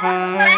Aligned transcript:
Bye. 0.00 0.54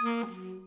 Música 0.00 0.57